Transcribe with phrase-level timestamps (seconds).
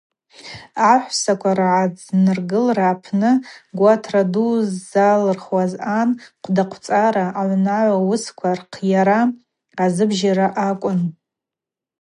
[0.91, 3.31] Ахӏвссаква ргӏадзныргылра апны
[3.77, 6.09] гватра ду ззалырхуаз ан
[6.41, 9.19] хъвдаквцӏараква, аунагӏва уысква рырхъйара
[9.83, 10.99] азыбжьара акӏвын.